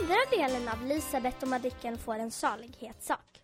andra 0.00 0.16
delen 0.30 0.68
av 0.68 0.86
Lisabeth 0.86 1.42
och 1.42 1.48
Madicken 1.48 1.98
får 1.98 2.14
en 2.14 2.30
salighetssak. 2.30 3.42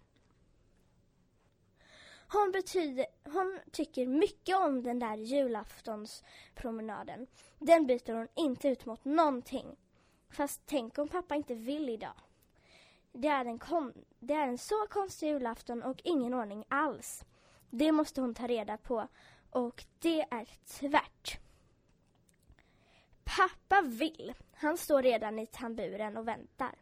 Hon, 2.28 2.52
betyder, 2.52 3.06
hon 3.24 3.58
tycker 3.72 4.06
mycket 4.06 4.56
om 4.56 4.82
den 4.82 4.98
där 4.98 5.16
julaftonspromenaden. 5.16 7.26
Den 7.58 7.86
byter 7.86 8.14
hon 8.14 8.28
inte 8.34 8.68
ut 8.68 8.86
mot 8.86 9.04
någonting. 9.04 9.76
Fast 10.30 10.62
tänk 10.66 10.98
om 10.98 11.08
pappa 11.08 11.34
inte 11.34 11.54
vill 11.54 11.88
idag. 11.88 12.14
Det 13.12 13.28
är, 13.28 13.44
en 13.44 13.58
kon, 13.58 13.92
det 14.18 14.34
är 14.34 14.46
en 14.46 14.58
så 14.58 14.86
konstig 14.90 15.28
julafton 15.28 15.82
och 15.82 16.00
ingen 16.04 16.34
ordning 16.34 16.64
alls. 16.68 17.24
Det 17.70 17.92
måste 17.92 18.20
hon 18.20 18.34
ta 18.34 18.46
reda 18.46 18.76
på 18.76 19.08
och 19.50 19.84
det 19.98 20.20
är 20.20 20.48
tvärt. 20.66 21.38
Pappa 23.24 23.82
vill. 23.82 24.34
Han 24.54 24.78
står 24.78 25.02
redan 25.02 25.38
i 25.38 25.46
tamburen 25.46 26.16
och 26.16 26.28
väntar. 26.28 26.74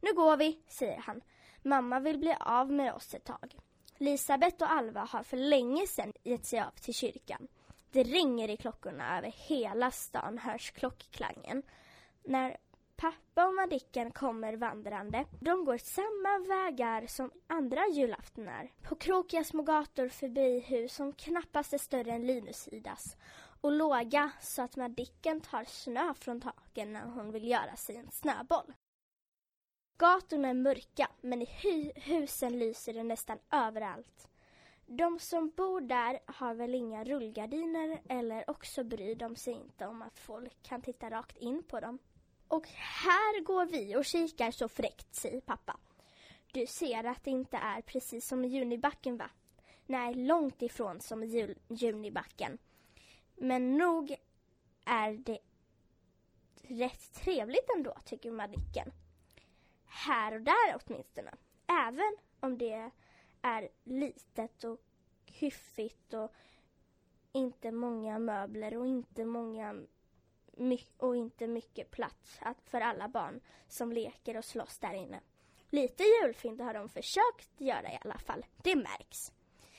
Nu 0.00 0.12
går 0.12 0.36
vi, 0.36 0.58
säger 0.68 0.98
han. 0.98 1.20
Mamma 1.62 2.00
vill 2.00 2.18
bli 2.18 2.36
av 2.40 2.72
med 2.72 2.94
oss 2.94 3.14
ett 3.14 3.24
tag. 3.24 3.56
Lisabeth 3.98 4.62
och 4.62 4.72
Alva 4.72 5.00
har 5.00 5.22
för 5.22 5.36
länge 5.36 5.86
sedan 5.86 6.12
gett 6.22 6.46
sig 6.46 6.60
av 6.60 6.70
till 6.70 6.94
kyrkan. 6.94 7.48
Det 7.90 8.02
ringer 8.02 8.50
i 8.50 8.56
klockorna 8.56 9.18
över 9.18 9.34
hela 9.36 9.90
stan 9.90 10.38
hörs 10.38 10.70
klockklangen. 10.70 11.62
När 12.24 12.56
pappa 12.96 13.46
och 13.46 13.54
Madicken 13.54 14.10
kommer 14.10 14.56
vandrande. 14.56 15.24
De 15.40 15.64
går 15.64 15.78
samma 15.78 16.38
vägar 16.48 17.06
som 17.06 17.30
andra 17.46 17.86
julaftnar. 17.86 18.70
På 18.82 18.94
krokiga 18.94 19.44
små 19.44 19.62
gator 19.62 20.08
förbi 20.08 20.60
hus 20.60 20.94
som 20.94 21.12
knappast 21.12 21.72
är 21.72 21.78
större 21.78 22.12
än 22.12 22.26
Linusidas 22.26 23.16
och 23.60 23.72
låga 23.72 24.30
så 24.40 24.62
att 24.62 24.76
Madicken 24.76 25.40
tar 25.40 25.64
snö 25.64 26.14
från 26.14 26.40
taken 26.40 26.92
när 26.92 27.06
hon 27.06 27.32
vill 27.32 27.48
göra 27.48 27.76
sig 27.76 27.96
en 27.96 28.10
snöboll. 28.10 28.74
Gatorna 29.98 30.48
är 30.48 30.54
mörka, 30.54 31.10
men 31.20 31.42
i 31.42 31.44
hu 31.62 31.92
husen 31.94 32.58
lyser 32.58 32.94
det 32.94 33.02
nästan 33.02 33.38
överallt. 33.50 34.28
De 34.86 35.18
som 35.18 35.50
bor 35.50 35.80
där 35.80 36.18
har 36.26 36.54
väl 36.54 36.74
inga 36.74 37.04
rullgardiner 37.04 38.02
eller 38.08 38.50
också 38.50 38.84
bryr 38.84 39.14
de 39.14 39.36
sig 39.36 39.54
inte 39.54 39.86
om 39.86 40.02
att 40.02 40.18
folk 40.18 40.62
kan 40.62 40.82
titta 40.82 41.10
rakt 41.10 41.36
in 41.36 41.62
på 41.62 41.80
dem. 41.80 41.98
Och 42.48 42.66
här 42.68 43.42
går 43.42 43.66
vi 43.66 43.96
och 43.96 44.04
kikar 44.04 44.50
så 44.50 44.68
fräckt, 44.68 45.14
säger 45.14 45.40
pappa. 45.40 45.76
Du 46.52 46.66
ser 46.66 47.04
att 47.04 47.24
det 47.24 47.30
inte 47.30 47.56
är 47.56 47.82
precis 47.82 48.28
som 48.28 48.44
i 48.44 48.48
Junibacken, 48.48 49.16
va? 49.16 49.30
Nej, 49.86 50.14
långt 50.14 50.62
ifrån 50.62 51.00
som 51.00 51.22
i 51.22 51.54
Junibacken. 51.68 52.58
Men 53.40 53.78
nog 53.78 54.16
är 54.84 55.12
det 55.12 55.38
rätt 56.62 57.12
trevligt 57.14 57.70
ändå, 57.76 57.94
tycker 58.04 58.30
Madicken. 58.30 58.92
Här 59.84 60.34
och 60.34 60.40
där 60.40 60.76
åtminstone. 60.86 61.34
Även 61.66 62.16
om 62.40 62.58
det 62.58 62.90
är 63.42 63.68
litet 63.84 64.64
och 64.64 64.78
hyffigt 65.26 66.14
och 66.14 66.32
inte 67.32 67.72
många 67.72 68.18
möbler 68.18 68.76
och 68.76 68.86
inte 68.86 69.24
många 69.24 69.82
och 70.96 71.16
inte 71.16 71.46
mycket 71.46 71.90
plats 71.90 72.40
för 72.64 72.80
alla 72.80 73.08
barn 73.08 73.40
som 73.68 73.92
leker 73.92 74.36
och 74.36 74.44
slåss 74.44 74.78
där 74.78 74.94
inne. 74.94 75.20
Lite 75.70 76.02
julfint 76.02 76.60
har 76.60 76.74
de 76.74 76.88
försökt 76.88 77.60
göra 77.60 77.92
i 77.92 77.98
alla 78.00 78.18
fall. 78.18 78.46
Det 78.62 78.76
märks. 78.76 79.32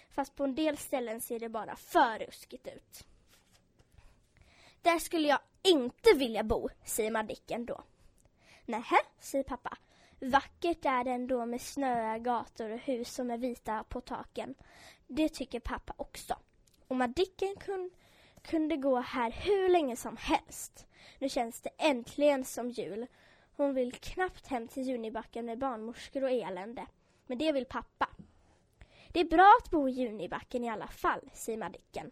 Fast 0.09 0.35
på 0.35 0.43
en 0.43 0.55
del 0.55 0.77
ställen 0.77 1.21
ser 1.21 1.39
det 1.39 1.49
bara 1.49 1.75
för 1.75 2.19
ruskigt 2.19 2.67
ut. 2.67 3.05
Där 4.81 4.99
skulle 4.99 5.27
jag 5.27 5.39
inte 5.61 6.13
vilja 6.15 6.43
bo, 6.43 6.69
säger 6.83 7.11
Madicken 7.11 7.65
då. 7.65 7.83
Nähä, 8.65 8.97
säger 9.19 9.43
pappa. 9.43 9.77
Vackert 10.19 10.85
är 10.85 11.03
det 11.03 11.11
ändå 11.11 11.45
med 11.45 11.61
snöiga 11.61 12.17
gator 12.17 12.69
och 12.69 12.79
hus 12.79 13.13
som 13.13 13.31
är 13.31 13.37
vita 13.37 13.83
på 13.83 14.01
taken. 14.01 14.55
Det 15.07 15.29
tycker 15.29 15.59
pappa 15.59 15.93
också. 15.97 16.35
Och 16.87 16.95
Madicken 16.95 17.55
kun, 17.59 17.91
kunde 18.41 18.77
gå 18.77 18.99
här 18.99 19.31
hur 19.31 19.69
länge 19.69 19.95
som 19.95 20.17
helst. 20.17 20.87
Nu 21.19 21.29
känns 21.29 21.61
det 21.61 21.69
äntligen 21.77 22.45
som 22.45 22.69
jul. 22.69 23.07
Hon 23.55 23.73
vill 23.73 23.91
knappt 23.91 24.47
hem 24.47 24.67
till 24.67 24.83
Junibacken 24.83 25.45
med 25.45 25.57
barnmorskor 25.57 26.23
och 26.23 26.31
elände. 26.31 26.85
Men 27.27 27.37
det 27.37 27.51
vill 27.51 27.65
pappa. 27.65 28.09
Det 29.11 29.19
är 29.19 29.25
bra 29.25 29.57
att 29.61 29.71
bo 29.71 29.89
i 29.89 29.91
Junibacken 29.91 30.63
i 30.63 30.69
alla 30.69 30.87
fall, 30.87 31.29
säger 31.33 31.57
Madicken 31.57 32.11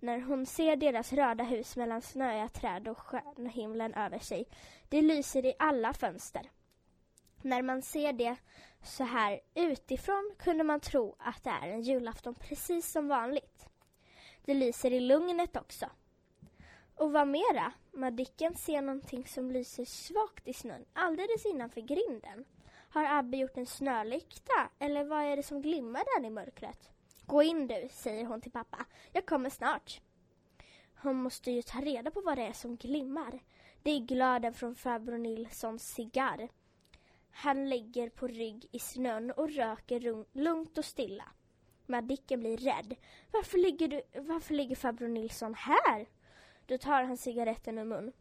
när 0.00 0.20
hon 0.20 0.46
ser 0.46 0.76
deras 0.76 1.12
röda 1.12 1.44
hus 1.44 1.76
mellan 1.76 2.02
snöiga 2.02 2.48
träd 2.48 2.88
och 2.88 2.98
stjärnhimlen 2.98 3.94
över 3.94 4.18
sig. 4.18 4.48
Det 4.88 5.02
lyser 5.02 5.46
i 5.46 5.54
alla 5.58 5.92
fönster. 5.94 6.50
När 7.42 7.62
man 7.62 7.82
ser 7.82 8.12
det 8.12 8.36
så 8.82 9.04
här 9.04 9.40
utifrån 9.54 10.34
kunde 10.38 10.64
man 10.64 10.80
tro 10.80 11.16
att 11.18 11.44
det 11.44 11.50
är 11.50 11.68
en 11.68 11.82
julafton 11.82 12.34
precis 12.34 12.92
som 12.92 13.08
vanligt. 13.08 13.68
Det 14.44 14.54
lyser 14.54 14.92
i 14.92 15.00
lugnet 15.00 15.56
också. 15.56 15.86
Och 16.94 17.12
vad 17.12 17.28
mera? 17.28 17.72
Madicken 17.92 18.54
ser 18.54 18.82
någonting 18.82 19.26
som 19.26 19.50
lyser 19.50 19.84
svagt 19.84 20.48
i 20.48 20.52
snön 20.52 20.84
alldeles 20.92 21.46
innanför 21.46 21.80
grinden. 21.80 22.44
Har 22.88 23.04
Abbe 23.04 23.36
gjort 23.36 23.56
en 23.56 23.66
snölykta 23.66 24.70
eller 24.78 25.04
vad 25.04 25.24
är 25.24 25.36
det 25.36 25.42
som 25.42 25.62
glimmar 25.62 26.20
där 26.20 26.26
i 26.26 26.30
mörkret? 26.30 26.90
Gå 27.26 27.42
in 27.42 27.66
du, 27.66 27.88
säger 27.90 28.24
hon 28.24 28.40
till 28.40 28.52
pappa. 28.52 28.86
Jag 29.12 29.26
kommer 29.26 29.50
snart. 29.50 30.00
Hon 31.02 31.16
måste 31.16 31.50
ju 31.50 31.62
ta 31.62 31.80
reda 31.80 32.10
på 32.10 32.20
vad 32.20 32.38
det 32.38 32.46
är 32.46 32.52
som 32.52 32.76
glimmar. 32.76 33.42
Det 33.82 33.90
är 33.90 34.00
glöden 34.00 34.54
från 34.54 34.74
farbror 34.74 35.18
Nilssons 35.18 35.94
cigarr. 35.94 36.48
Han 37.30 37.68
lägger 37.68 38.08
på 38.08 38.26
rygg 38.26 38.66
i 38.72 38.78
snön 38.78 39.30
och 39.30 39.50
röker 39.50 40.24
lugnt 40.38 40.78
och 40.78 40.84
stilla. 40.84 41.24
Madicken 41.86 42.40
blir 42.40 42.56
rädd. 42.56 42.96
Varför 43.32 43.58
ligger, 43.58 43.88
du, 43.88 44.02
varför 44.20 44.54
ligger 44.54 44.76
farbror 44.76 45.08
Nilsson 45.08 45.54
här? 45.54 46.06
Då 46.66 46.78
tar 46.78 47.02
han 47.02 47.16
cigaretten 47.16 47.78
ur 47.78 47.84
mun. 47.84 48.12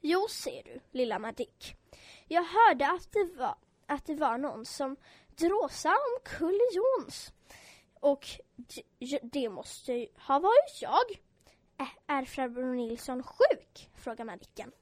Jo, 0.00 0.26
ser 0.30 0.62
du, 0.62 0.80
lilla 0.90 1.18
Madick. 1.18 1.76
Jag 2.28 2.44
hörde 2.44 2.90
att 2.90 3.12
det 3.12 3.24
var, 3.24 3.56
att 3.86 4.04
det 4.04 4.14
var 4.14 4.38
någon 4.38 4.64
som 4.64 4.96
dråsade 5.36 5.96
omkull 5.96 6.60
Jons. 6.72 7.32
Och 8.06 8.26
det 9.22 9.48
måste 9.48 9.92
ju 9.92 10.06
ha 10.16 10.38
varit 10.38 10.82
jag. 10.82 11.20
Är 12.06 12.24
farbror 12.24 12.74
Nilsson 12.74 13.22
sjuk? 13.22 13.90
frågar 13.94 14.24
Madicken. 14.24 14.72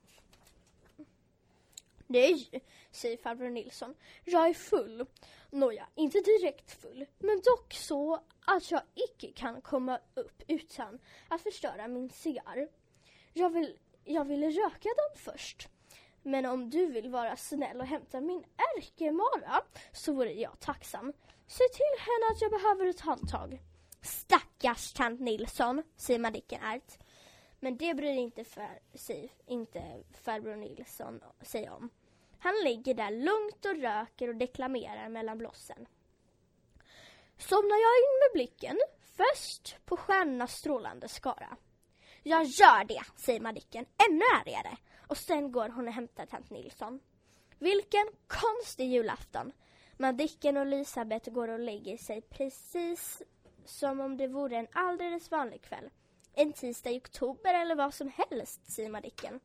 Nej, 2.07 2.62
säger 2.91 3.17
farbror 3.17 3.51
Nilsson. 3.51 3.95
Jag 4.25 4.49
är 4.49 4.55
full. 4.55 5.07
Nåja, 5.51 5.89
inte 5.95 6.21
direkt 6.21 6.71
full, 6.71 7.07
men 7.19 7.41
dock 7.45 7.75
så 7.75 8.21
att 8.47 8.71
jag 8.71 8.83
icke 8.95 9.33
kan 9.33 9.61
komma 9.61 10.01
upp 10.15 10.43
utan 10.49 10.99
att 11.29 11.41
förstöra 11.41 11.89
min 11.89 12.11
cigarr. 12.11 12.69
Jag 13.33 13.51
vill, 13.51 13.79
jag 14.05 14.25
ville 14.25 14.51
röka 14.51 14.89
den 14.97 15.23
först. 15.33 15.69
Men 16.27 16.47
om 16.47 16.71
du 16.71 16.87
vill 16.87 17.11
vara 17.11 17.37
snäll 17.37 17.81
och 17.81 17.87
hämta 17.87 18.21
min 18.21 18.45
ärkemara 18.77 19.62
så 19.93 20.12
vore 20.12 20.33
jag 20.33 20.61
tacksam. 20.61 21.12
Se 21.47 21.65
till 21.73 21.99
henne 21.99 22.33
att 22.33 22.41
jag 22.41 22.51
behöver 22.51 22.87
ett 22.87 23.01
handtag. 23.01 23.62
Stackars 24.03 24.93
tant 24.93 25.21
Nilsson, 25.21 25.83
säger 25.97 26.21
Madicken 26.21 26.62
ärt. 26.62 26.99
Men 27.61 27.76
det 27.76 27.94
bryr 27.94 28.12
inte, 28.12 28.44
för, 28.44 28.69
sig, 28.94 29.32
inte 29.47 29.82
farbror 30.12 30.56
Nilsson 30.56 31.21
sig 31.43 31.71
om. 31.71 31.91
Han 32.38 32.55
ligger 32.65 32.94
där 32.94 33.11
lugnt 33.11 33.65
och 33.65 33.82
röker 33.82 34.29
och 34.29 34.35
deklamerar 34.35 35.09
mellan 35.09 35.38
blossen. 35.38 35.87
Somnar 37.38 37.77
jag 37.77 37.97
in 37.97 38.19
med 38.20 38.32
blicken 38.32 38.79
först 39.17 39.77
på 39.85 39.97
stjärnornas 39.97 40.53
strålande 40.53 41.09
skara. 41.09 41.56
Jag 42.23 42.44
gör 42.44 42.85
det, 42.85 43.03
säger 43.17 43.41
Madicken 43.41 43.87
ännu 44.09 44.25
ärligare. 44.41 44.77
Och 45.06 45.17
sen 45.17 45.53
går 45.53 45.69
hon 45.69 45.89
och 45.89 45.95
hämtar 45.95 46.27
tant 46.27 46.51
Nilsson. 46.51 47.01
Vilken 47.59 48.06
konstig 48.27 48.89
julafton. 48.89 49.53
Madicken 49.97 50.56
och 50.56 50.62
Elisabeth 50.62 51.31
går 51.31 51.49
och 51.49 51.59
lägger 51.59 51.97
sig 51.97 52.21
precis 52.21 53.23
som 53.65 54.01
om 54.01 54.17
det 54.17 54.29
vore 54.29 54.56
en 54.56 54.69
alldeles 54.73 55.31
vanlig 55.31 55.62
kväll. 55.62 55.91
En 56.33 56.53
tisdag 56.53 56.91
i 56.91 56.99
oktober 56.99 57.55
eller 57.55 57.75
vad 57.75 57.95
som 57.95 58.12
helst, 58.17 58.73
säger 58.73 58.91
Madicken. 58.91 59.41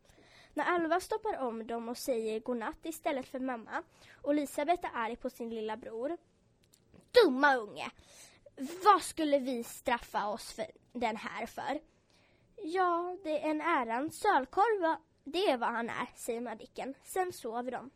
När 0.53 0.65
Alva 0.65 0.99
stoppar 0.99 1.37
om 1.37 1.67
dem 1.67 1.89
och 1.89 1.97
säger 1.97 2.39
godnatt 2.39 2.85
istället 2.85 3.27
för 3.27 3.39
mamma 3.39 3.83
och 4.21 4.31
Elisabeth 4.31 4.85
är 4.85 4.99
arg 4.99 5.15
på 5.15 5.29
sin 5.29 5.49
lilla 5.49 5.77
bror. 5.77 6.17
Dumma 7.11 7.55
unge! 7.55 7.91
Vad 8.83 9.01
skulle 9.01 9.39
vi 9.39 9.63
straffa 9.63 10.27
oss 10.27 10.53
för 10.53 10.65
den 10.93 11.15
här 11.15 11.45
för? 11.45 11.79
Ja, 12.55 13.17
det 13.23 13.45
är 13.45 13.49
en 13.49 13.61
ärans 13.61 14.19
sölkorv, 14.19 14.95
det 15.31 15.49
är 15.49 15.57
vad 15.57 15.69
han 15.69 15.89
är, 15.89 16.07
säger 16.15 16.41
Madicken. 16.41 16.93
Sen 17.03 17.33
sover 17.33 17.71
de. 17.71 17.89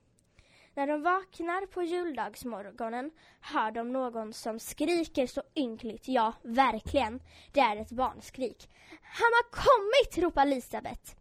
När 0.75 0.87
de 0.87 1.01
vaknar 1.01 1.65
på 1.65 1.83
juldagsmorgonen 1.83 3.11
hör 3.41 3.71
de 3.71 3.93
någon 3.93 4.33
som 4.33 4.59
skriker 4.59 5.27
så 5.27 5.43
ynkligt. 5.55 6.07
Ja, 6.07 6.33
verkligen. 6.41 7.19
Det 7.51 7.59
är 7.59 7.75
ett 7.77 7.91
barnskrik. 7.91 8.69
Han 9.01 9.31
har 9.33 9.51
kommit! 9.51 10.17
ropar 10.17 10.41
Elisabeth. 10.41 11.15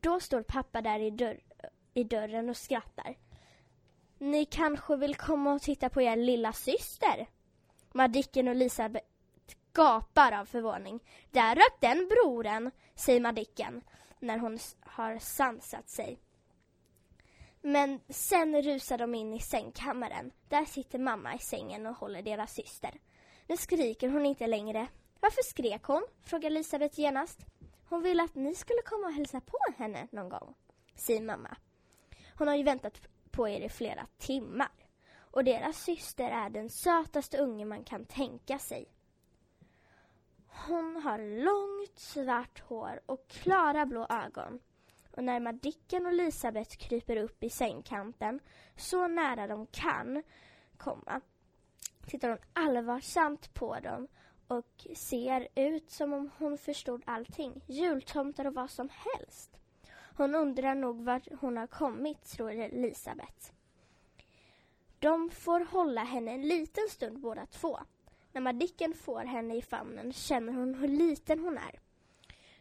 Då 0.00 0.20
står 0.20 0.42
pappa 0.42 0.80
där 0.80 0.98
i, 0.98 1.10
dörr, 1.10 1.40
i 1.94 2.04
dörren 2.04 2.50
och 2.50 2.56
skrattar. 2.56 3.16
Ni 4.18 4.44
kanske 4.44 4.96
vill 4.96 5.14
komma 5.14 5.52
och 5.52 5.62
titta 5.62 5.88
på 5.88 6.02
er 6.02 6.16
lilla 6.16 6.52
syster? 6.52 7.26
Madicken 7.92 8.48
och 8.48 8.54
Elisabeth 8.54 9.06
gapar 9.72 10.32
av 10.32 10.44
förvåning. 10.44 11.00
Där 11.30 11.54
rök 11.54 11.80
den 11.80 12.08
broren, 12.08 12.70
säger 12.94 13.20
Madicken 13.20 13.82
när 14.20 14.38
hon 14.38 14.58
har 14.80 15.18
sansat 15.18 15.88
sig. 15.88 16.18
Men 17.60 18.00
sen 18.08 18.62
rusar 18.62 18.98
de 18.98 19.14
in 19.14 19.34
i 19.34 19.40
sängkammaren. 19.40 20.32
Där 20.48 20.64
sitter 20.64 20.98
mamma 20.98 21.34
i 21.34 21.38
sängen 21.38 21.86
och 21.86 21.96
håller 21.96 22.22
deras 22.22 22.54
syster. 22.54 23.00
Nu 23.46 23.56
skriker 23.56 24.08
hon 24.08 24.26
inte 24.26 24.46
längre. 24.46 24.88
Varför 25.20 25.42
skrek 25.42 25.82
hon? 25.84 26.06
frågar 26.22 26.50
Elisabeth 26.50 27.00
genast. 27.00 27.46
Hon 27.88 28.02
ville 28.02 28.22
att 28.22 28.34
ni 28.34 28.54
skulle 28.54 28.82
komma 28.82 29.06
och 29.06 29.12
hälsa 29.12 29.40
på 29.40 29.58
henne 29.76 30.08
någon 30.10 30.28
gång, 30.28 30.54
säger 30.94 31.22
mamma. 31.22 31.56
Hon 32.38 32.48
har 32.48 32.54
ju 32.54 32.62
väntat 32.62 33.00
på 33.30 33.48
er 33.48 33.60
i 33.60 33.68
flera 33.68 34.06
timmar. 34.18 34.72
Och 35.16 35.44
deras 35.44 35.82
syster 35.82 36.30
är 36.30 36.50
den 36.50 36.70
sötaste 36.70 37.38
unge 37.38 37.64
man 37.64 37.84
kan 37.84 38.04
tänka 38.04 38.58
sig. 38.58 38.88
Hon 40.64 40.96
har 40.96 41.44
långt 41.44 41.98
svart 41.98 42.60
hår 42.60 43.00
och 43.06 43.28
klara 43.28 43.86
blå 43.86 44.06
ögon. 44.08 44.60
Och 45.16 45.24
när 45.24 45.40
Madicken 45.40 46.06
och 46.06 46.12
Elisabeth 46.12 46.76
kryper 46.76 47.16
upp 47.16 47.44
i 47.44 47.50
sängkanten, 47.50 48.40
så 48.76 49.08
nära 49.08 49.46
de 49.46 49.66
kan 49.66 50.22
komma, 50.76 51.20
tittar 52.06 52.28
hon 52.28 52.38
allvarsamt 52.52 53.54
på 53.54 53.80
dem 53.80 54.08
och 54.48 54.86
ser 54.96 55.48
ut 55.54 55.90
som 55.90 56.12
om 56.12 56.30
hon 56.38 56.58
förstod 56.58 57.02
allting. 57.06 57.62
Jultomtar 57.66 58.44
och 58.44 58.54
vad 58.54 58.70
som 58.70 58.88
helst. 58.88 59.56
Hon 60.16 60.34
undrar 60.34 60.74
nog 60.74 61.04
vart 61.04 61.28
hon 61.40 61.56
har 61.56 61.66
kommit, 61.66 62.24
tror 62.24 62.50
Elisabeth. 62.50 63.52
De 64.98 65.30
får 65.30 65.60
hålla 65.60 66.04
henne 66.04 66.30
en 66.32 66.48
liten 66.48 66.88
stund 66.88 67.20
båda 67.20 67.46
två. 67.46 67.78
När 68.36 68.40
Madicken 68.40 68.94
får 68.94 69.24
henne 69.24 69.56
i 69.56 69.62
famnen 69.62 70.12
känner 70.12 70.52
hon 70.52 70.74
hur 70.74 70.88
liten 70.88 71.38
hon 71.38 71.58
är. 71.58 71.80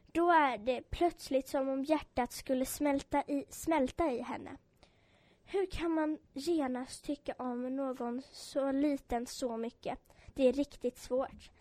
Då 0.05 0.31
är 0.31 0.57
det 0.57 0.89
plötsligt 0.89 1.47
som 1.47 1.69
om 1.69 1.83
hjärtat 1.83 2.31
skulle 2.31 2.65
smälta 2.65 3.23
i, 3.27 3.45
smälta 3.49 4.11
i 4.11 4.21
henne. 4.21 4.57
Hur 5.45 5.65
kan 5.65 5.91
man 5.91 6.17
genast 6.33 7.05
tycka 7.05 7.33
om 7.37 7.75
någon 7.75 8.21
så 8.31 8.71
liten 8.71 9.25
så 9.25 9.57
mycket? 9.57 9.99
Det 10.33 10.47
är 10.47 10.53
riktigt 10.53 10.97
svårt 10.97 11.51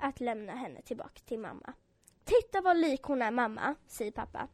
att 0.00 0.20
lämna 0.20 0.52
henne 0.52 0.82
tillbaka 0.82 1.20
till 1.24 1.38
mamma. 1.38 1.72
Titta 2.24 2.60
vad 2.60 2.76
lik 2.76 3.02
hon 3.02 3.22
är 3.22 3.30
mamma, 3.30 3.74
säger 3.86 4.12
pappa. 4.12 4.48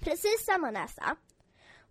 Precis 0.00 0.44
samma 0.44 0.70
näsa. 0.70 1.16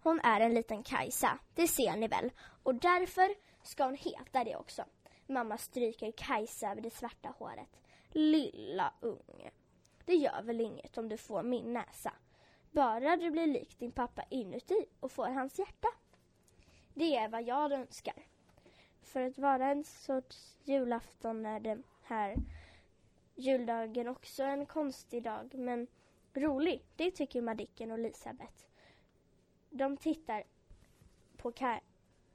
Hon 0.03 0.19
är 0.19 0.39
en 0.39 0.53
liten 0.53 0.83
Kajsa, 0.83 1.39
det 1.55 1.67
ser 1.67 1.95
ni 1.95 2.07
väl. 2.07 2.31
Och 2.63 2.75
därför 2.75 3.35
ska 3.63 3.85
hon 3.85 3.95
heta 3.95 4.43
det 4.43 4.55
också. 4.55 4.85
Mamma 5.33 5.57
stryker 5.57 6.11
Kajsa 6.11 6.71
över 6.71 6.81
det 6.81 6.89
svarta 6.89 7.29
håret. 7.29 7.81
Lilla 8.11 8.93
unge. 8.99 9.51
Det 10.05 10.15
gör 10.15 10.41
väl 10.43 10.61
inget 10.61 10.97
om 10.97 11.09
du 11.09 11.17
får 11.17 11.43
min 11.43 11.73
näsa. 11.73 12.13
Bara 12.71 13.17
du 13.17 13.31
blir 13.31 13.47
lik 13.47 13.79
din 13.79 13.91
pappa 13.91 14.23
inuti 14.29 14.85
och 14.99 15.11
får 15.11 15.27
hans 15.27 15.59
hjärta. 15.59 15.87
Det 16.93 17.15
är 17.15 17.29
vad 17.29 17.43
jag 17.43 17.71
önskar. 17.71 18.25
För 19.01 19.21
att 19.21 19.37
vara 19.37 19.67
en 19.67 19.83
sorts 19.83 20.57
julafton 20.63 21.45
är 21.45 21.59
den 21.59 21.83
här 22.03 22.35
juldagen 23.35 24.07
också 24.07 24.43
en 24.43 24.65
konstig 24.65 25.23
dag 25.23 25.55
men 25.55 25.87
rolig. 26.33 26.85
Det 26.95 27.11
tycker 27.11 27.41
Madicken 27.41 27.91
och 27.91 27.97
Elisabeth. 27.97 28.65
De 29.69 29.97
tittar 29.97 30.43
på, 31.37 31.51
Ka 31.51 31.79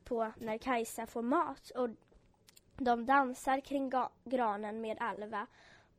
på 0.05 0.33
när 0.37 0.59
Kajsa 0.59 1.06
får 1.06 1.23
mat 1.23 1.71
och 1.71 1.89
de 2.79 3.07
dansar 3.07 3.61
kring 3.61 3.93
granen 4.25 4.81
med 4.81 4.97
Alva 5.01 5.47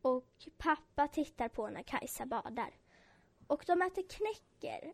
och 0.02 0.48
pappa 0.58 1.08
tittar 1.08 1.48
på 1.50 1.70
när 1.70 1.84
Kajsa 1.84 2.26
badar. 2.26 2.74
Och 3.48 3.64
de 3.68 3.82
äter 3.82 4.04
knäcker 4.10 4.94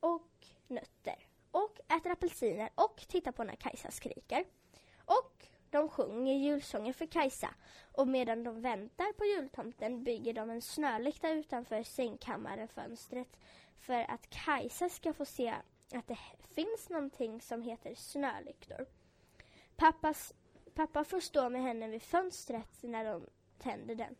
och 0.00 0.46
nötter 0.66 1.26
och 1.50 1.80
äter 1.88 2.10
apelsiner 2.10 2.70
och 2.74 3.04
tittar 3.08 3.32
på 3.32 3.44
när 3.44 3.56
Kajsa 3.56 3.90
skriker. 3.90 4.44
Och 5.04 5.46
de 5.70 5.88
sjunger 5.88 6.34
julsånger 6.34 6.92
för 6.92 7.06
Kajsa 7.06 7.54
och 7.92 8.08
medan 8.08 8.44
de 8.44 8.60
väntar 8.60 9.12
på 9.12 9.24
jultomten 9.24 10.04
bygger 10.04 10.32
de 10.32 10.50
en 10.50 10.62
snölykta 10.62 11.30
utanför 11.30 11.82
sängkammarfönstret 11.82 13.38
för 13.78 14.10
att 14.10 14.30
Kajsa 14.30 14.88
ska 14.88 15.12
få 15.12 15.24
se 15.24 15.54
att 15.94 16.06
det 16.06 16.18
finns 16.54 16.88
någonting 16.88 17.40
som 17.40 17.62
heter 17.62 17.94
snölyktor. 17.94 18.86
Pappas, 19.76 20.34
pappa 20.76 21.04
får 21.04 21.20
stå 21.20 21.48
med 21.48 21.62
henne 21.62 21.88
vid 21.88 22.02
fönstret 22.02 22.82
när 22.82 23.04
de 23.04 23.26
tänder 23.58 23.94
den. 23.94 24.16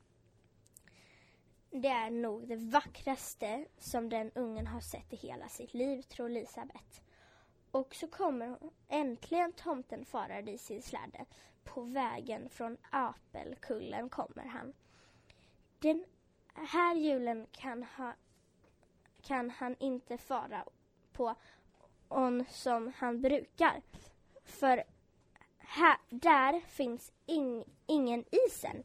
Det 1.71 1.89
är 1.89 2.11
nog 2.11 2.49
det 2.49 2.57
vackraste 2.57 3.67
som 3.79 4.09
den 4.09 4.31
ungen 4.35 4.67
har 4.67 4.81
sett 4.81 5.13
i 5.13 5.17
hela 5.17 5.49
sitt 5.49 5.75
liv, 5.75 6.03
tror 6.03 6.27
Elisabeth. 6.27 7.01
Och 7.71 7.95
så 7.95 8.09
kommer 8.09 8.59
äntligen 8.89 9.53
tomten 9.53 10.05
farande 10.05 10.53
i 10.53 10.59
sin 10.59 10.83
släde. 10.83 11.25
På 11.65 11.83
vägen 11.83 12.49
från 12.49 12.77
Apelkullen 12.91 14.09
kommer 14.09 14.45
han. 14.45 14.73
Den 15.79 16.05
här 16.55 16.95
julen 16.95 17.47
kan, 17.53 17.83
ha, 17.83 18.13
kan 19.23 19.51
han 19.51 19.77
inte 19.79 20.19
fara 20.19 20.65
på 21.13 21.35
on 22.09 22.45
som 22.51 22.93
han 22.97 23.21
brukar. 23.21 23.83
För 24.45 24.85
här, 25.67 25.97
där 26.09 26.61
finns 26.61 27.13
ing, 27.27 27.65
ingen 27.87 28.25
isen. 28.31 28.83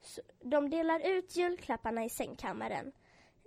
Så 0.00 0.20
de 0.40 0.70
delar 0.70 1.00
ut 1.00 1.36
julklapparna 1.36 2.04
i 2.04 2.08
sängkammaren. 2.08 2.92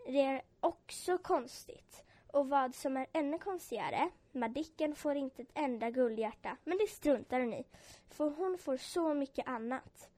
Det 0.06 0.22
är 0.22 0.42
också 0.60 1.18
konstigt. 1.18 2.04
Och 2.28 2.50
vad 2.50 2.76
som 2.76 2.98
är 2.98 3.08
ännu 3.14 3.38
konstigare, 3.38 4.10
Madicken 4.32 4.96
får 4.96 5.16
inte 5.16 5.42
ett 5.42 5.52
enda 5.54 5.90
guldhjärta, 5.90 6.58
men 6.64 6.78
det 6.78 6.88
struntar 6.88 7.40
hon 7.40 7.54
i, 7.54 7.66
för 8.10 8.30
hon 8.30 8.58
får 8.58 8.78
så 8.78 9.14
mycket 9.14 9.48
annat. 9.48 10.10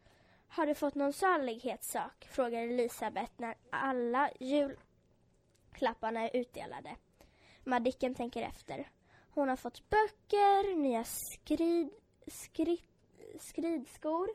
Har 0.48 0.66
du 0.66 0.76
fått 0.76 0.96
någon 0.96 1.14
salighetssak? 1.14 2.28
frågar 2.32 2.62
Elisabeth 2.62 3.32
när 3.38 3.56
alla 3.70 4.30
julklapparna 4.40 6.22
är 6.30 6.38
utdelade. 6.38 6.96
Madicken 7.64 8.16
tänker 8.16 8.42
efter. 8.42 8.90
Hon 9.30 9.50
har 9.50 9.56
fått 9.56 9.90
böcker, 9.90 10.76
nya 10.76 11.04
skrid, 11.04 11.90
skridskor 13.40 14.30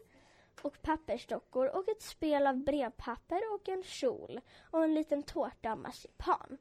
och 0.62 0.82
pappersdockor 0.82 1.76
och 1.76 1.88
ett 1.88 2.02
spel 2.02 2.46
av 2.46 2.56
brevpapper 2.56 3.54
och 3.54 3.68
en 3.68 3.82
kjol 3.82 4.40
och 4.70 4.84
en 4.84 4.94
liten 4.94 5.22
tårta 5.22 5.72
av 5.72 5.78
marsipan. 5.78 6.58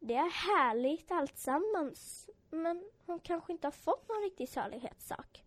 Det 0.00 0.14
är 0.14 0.30
härligt 0.30 1.10
alltsammans, 1.10 2.28
men 2.50 2.90
hon 3.06 3.18
kanske 3.18 3.52
inte 3.52 3.66
har 3.66 3.72
fått 3.72 4.08
någon 4.08 4.22
riktig 4.22 4.48
salighetssak. 4.48 5.44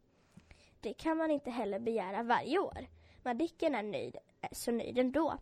Det 0.82 0.94
kan 0.94 1.18
man 1.18 1.32
inte 1.32 1.52
heller 1.52 1.80
begära 1.80 2.24
varje 2.24 2.60
år. 2.60 2.88
Madicken 3.24 3.76
är 3.76 3.84
nöjd, 3.84 4.18
är 4.42 4.56
så 4.56 4.72
nöjd 4.72 4.98
ändå. 4.98 5.38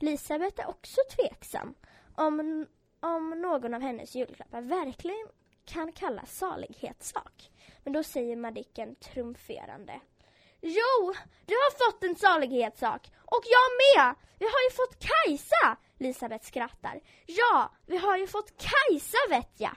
Elisabeth 0.00 0.60
är 0.60 0.68
också 0.68 1.00
tveksam 1.16 1.74
om, 2.14 2.66
om 3.00 3.30
någon 3.30 3.74
av 3.74 3.80
hennes 3.80 4.14
julklappar 4.14 4.60
verkligen 4.60 5.28
kan 5.64 5.92
kallas 5.92 6.38
salighetssak. 6.38 7.50
Men 7.88 7.92
då 7.92 8.02
säger 8.02 8.36
Madicken 8.36 8.94
trumferande. 8.96 10.00
Jo, 10.60 11.14
du 11.46 11.54
har 11.54 11.90
fått 11.90 12.04
en 12.04 12.16
salighetssak. 12.16 13.12
Och 13.24 13.42
jag 13.44 13.68
med! 13.78 14.14
Vi 14.38 14.44
har 14.44 14.62
ju 14.62 14.70
fått 14.70 14.98
Kajsa! 14.98 15.76
Elisabeth 16.00 16.46
skrattar. 16.46 17.00
Ja, 17.26 17.72
vi 17.86 17.96
har 17.96 18.16
ju 18.16 18.26
fått 18.26 18.52
Kajsa 18.56 19.18
vet 19.28 19.52
jag. 19.56 19.76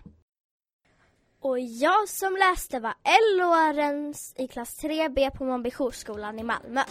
Och 1.42 1.60
jag 1.60 2.10
som 2.10 2.36
läste 2.36 2.80
var 2.80 2.94
L. 3.04 3.38
Lorenz 3.38 4.34
i 4.38 4.48
klass 4.48 4.84
3B 4.84 5.38
på 5.38 5.44
Månbyjourskolan 5.44 6.40
i 6.40 6.44
Malmö. 6.44 6.84